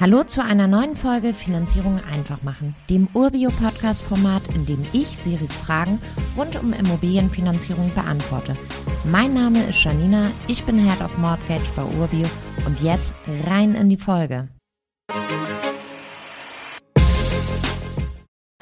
Hallo 0.00 0.24
zu 0.24 0.42
einer 0.42 0.66
neuen 0.66 0.96
Folge 0.96 1.34
Finanzierung 1.34 2.00
einfach 2.10 2.42
machen, 2.42 2.74
dem 2.88 3.06
Urbio-Podcast-Format, 3.12 4.54
in 4.54 4.64
dem 4.64 4.80
ich 4.94 5.08
Siris 5.08 5.54
Fragen 5.54 5.98
rund 6.38 6.56
um 6.56 6.72
Immobilienfinanzierung 6.72 7.92
beantworte. 7.94 8.56
Mein 9.04 9.34
Name 9.34 9.62
ist 9.64 9.84
Janina, 9.84 10.30
ich 10.48 10.64
bin 10.64 10.78
Head 10.78 11.02
of 11.02 11.18
Mortgage 11.18 11.70
bei 11.76 11.82
Urbio 12.00 12.26
und 12.64 12.80
jetzt 12.80 13.12
rein 13.46 13.74
in 13.74 13.90
die 13.90 13.98
Folge. 13.98 14.48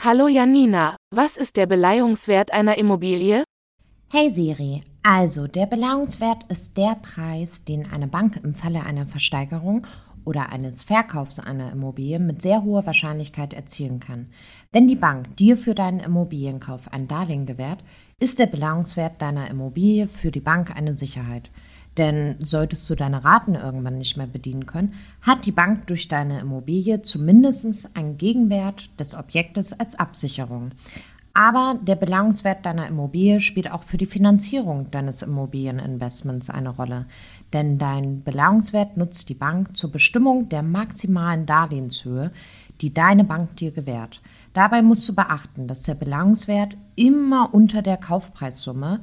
Hallo 0.03 0.27
Janina, 0.27 0.97
was 1.15 1.37
ist 1.37 1.57
der 1.57 1.67
Beleihungswert 1.67 2.53
einer 2.53 2.79
Immobilie? 2.79 3.45
Hey 4.11 4.33
Siri, 4.33 4.83
also 5.05 5.47
der 5.47 5.67
Beleihungswert 5.67 6.51
ist 6.51 6.77
der 6.77 6.97
Preis, 6.97 7.65
den 7.65 7.89
eine 7.89 8.09
Bank 8.09 8.41
im 8.43 8.55
Falle 8.55 8.83
einer 8.83 9.07
Versteigerung 9.07 9.87
oder 10.29 10.53
eines 10.53 10.83
Verkaufs 10.83 11.39
einer 11.39 11.73
Immobilie 11.73 12.19
mit 12.19 12.43
sehr 12.43 12.63
hoher 12.63 12.85
Wahrscheinlichkeit 12.85 13.55
erzielen 13.55 13.99
kann. 13.99 14.27
Wenn 14.71 14.87
die 14.87 14.95
Bank 14.95 15.39
dir 15.39 15.57
für 15.57 15.75
deinen 15.75 16.01
Immobilienkauf 16.01 16.93
ein 16.93 17.09
Darlehen 17.09 17.47
gewährt, 17.47 17.83
ist 18.21 18.39
der 18.39 18.45
Belangungswert 18.45 19.23
deiner 19.23 19.49
Immobilie 19.49 20.07
für 20.07 20.31
die 20.31 20.41
Bank 20.41 20.77
eine 20.77 20.95
Sicherheit. 20.95 21.49
Denn 21.97 22.37
solltest 22.41 22.89
du 22.91 22.95
deine 22.95 23.25
Raten 23.25 23.55
irgendwann 23.55 23.97
nicht 23.97 24.19
mehr 24.19 24.27
bedienen 24.27 24.67
können, 24.67 24.93
hat 25.23 25.47
die 25.47 25.53
Bank 25.53 25.87
durch 25.87 26.09
deine 26.09 26.41
Immobilie 26.41 27.01
zumindest 27.01 27.97
einen 27.97 28.19
Gegenwert 28.19 28.91
des 29.01 29.15
Objektes 29.15 29.73
als 29.81 29.99
Absicherung. 29.99 30.73
Aber 31.41 31.77
der 31.81 31.95
Belangungswert 31.95 32.67
deiner 32.67 32.89
Immobilie 32.89 33.39
spielt 33.39 33.71
auch 33.71 33.85
für 33.85 33.97
die 33.97 34.07
Finanzierung 34.07 34.91
deines 34.91 35.23
Immobilieninvestments 35.23 36.51
eine 36.51 36.71
Rolle 36.71 37.07
denn 37.53 37.79
dein 37.79 38.23
Belangungswert 38.23 38.97
nutzt 38.97 39.29
die 39.29 39.35
Bank 39.35 39.77
zur 39.77 39.91
Bestimmung 39.91 40.49
der 40.49 40.63
maximalen 40.63 41.47
Darlehenshöhe, 41.47 42.31
die 42.81 42.93
deine 42.93 43.25
Bank 43.25 43.57
dir 43.57 43.71
gewährt. 43.71 44.21
Dabei 44.55 44.83
musst 44.83 45.09
du 45.09 45.15
beachten, 45.15 45.67
dass 45.67 45.83
der 45.83 45.95
Belangungswert 45.95 46.77
immer 46.97 47.51
unter 47.53 47.83
der 47.83 47.97
Kaufpreissumme 47.97 49.01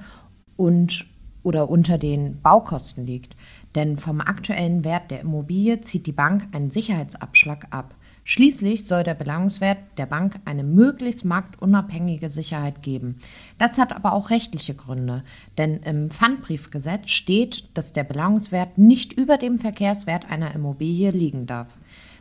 und 0.57 1.05
oder 1.43 1.69
unter 1.69 1.97
den 1.97 2.41
Baukosten 2.41 3.05
liegt, 3.05 3.35
denn 3.75 3.97
vom 3.97 4.19
aktuellen 4.19 4.83
Wert 4.83 5.11
der 5.11 5.21
Immobilie 5.21 5.81
zieht 5.81 6.07
die 6.07 6.11
Bank 6.11 6.47
einen 6.53 6.71
Sicherheitsabschlag 6.71 7.67
ab. 7.69 7.93
Schließlich 8.27 8.87
soll 8.87 9.03
der 9.03 9.13
Belangungswert 9.13 9.77
der 9.99 10.07
Bank 10.07 10.39
eine 10.45 10.63
möglichst 10.63 11.25
marktunabhängige 11.25 12.31
Sicherheit 12.31 12.81
geben. 12.81 13.19
Das 13.59 13.77
hat 13.77 13.91
aber 13.95 14.13
auch 14.13 14.31
rechtliche 14.31 14.73
Gründe, 14.73 15.23
denn 15.59 15.77
im 15.83 16.09
Pfandbriefgesetz 16.09 17.11
steht, 17.11 17.69
dass 17.75 17.93
der 17.93 18.03
Belangungswert 18.03 18.79
nicht 18.79 19.13
über 19.13 19.37
dem 19.37 19.59
Verkehrswert 19.59 20.27
einer 20.27 20.55
Immobilie 20.55 21.11
liegen 21.11 21.45
darf. 21.45 21.67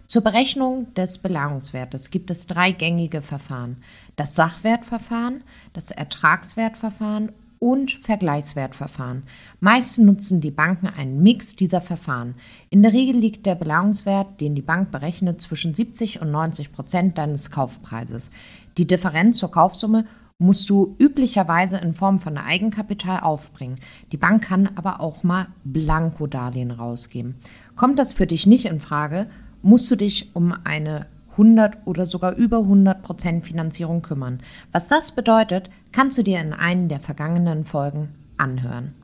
Zur 0.06 0.22
Berechnung 0.22 0.92
des 0.92 1.16
Belangungswertes 1.16 2.10
gibt 2.10 2.30
es 2.30 2.46
drei 2.46 2.72
gängige 2.72 3.22
Verfahren. 3.22 3.78
Das 4.16 4.34
Sachwertverfahren, 4.34 5.42
das 5.72 5.90
Ertragswertverfahren 5.90 7.32
und 7.64 7.92
Vergleichswertverfahren. 7.92 9.22
Meist 9.58 9.98
nutzen 9.98 10.42
die 10.42 10.50
Banken 10.50 10.86
einen 10.86 11.22
Mix 11.22 11.56
dieser 11.56 11.80
Verfahren. 11.80 12.34
In 12.68 12.82
der 12.82 12.92
Regel 12.92 13.16
liegt 13.16 13.46
der 13.46 13.54
Belangungswert, 13.54 14.38
den 14.42 14.54
die 14.54 14.60
Bank 14.60 14.92
berechnet, 14.92 15.40
zwischen 15.40 15.72
70 15.72 16.20
und 16.20 16.30
90 16.30 16.72
Prozent 16.74 17.16
deines 17.16 17.50
Kaufpreises. 17.50 18.28
Die 18.76 18.86
Differenz 18.86 19.38
zur 19.38 19.50
Kaufsumme 19.50 20.04
musst 20.36 20.68
du 20.68 20.94
üblicherweise 20.98 21.78
in 21.78 21.94
Form 21.94 22.18
von 22.18 22.36
Eigenkapital 22.36 23.20
aufbringen. 23.20 23.78
Die 24.12 24.18
Bank 24.18 24.44
kann 24.44 24.68
aber 24.74 25.00
auch 25.00 25.22
mal 25.22 25.46
Blankodarlehen 25.64 26.70
rausgeben. 26.70 27.34
Kommt 27.76 27.98
das 27.98 28.12
für 28.12 28.26
dich 28.26 28.46
nicht 28.46 28.66
in 28.66 28.78
Frage, 28.78 29.26
musst 29.62 29.90
du 29.90 29.96
dich 29.96 30.36
um 30.36 30.54
eine 30.64 31.06
100 31.34 31.86
oder 31.86 32.06
sogar 32.06 32.34
über 32.34 32.58
100 32.58 33.02
Prozent 33.02 33.44
Finanzierung 33.44 34.02
kümmern. 34.02 34.42
Was 34.72 34.88
das 34.88 35.12
bedeutet, 35.12 35.70
kannst 35.92 36.18
du 36.18 36.22
dir 36.22 36.40
in 36.40 36.52
einen 36.52 36.88
der 36.88 37.00
vergangenen 37.00 37.64
Folgen 37.64 38.08
anhören. 38.36 38.94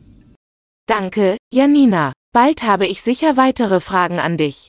Danke, 0.86 1.36
Janina. 1.52 2.12
Bald 2.32 2.62
habe 2.62 2.86
ich 2.86 3.02
sicher 3.02 3.36
weitere 3.36 3.80
Fragen 3.80 4.18
an 4.18 4.36
dich. 4.36 4.68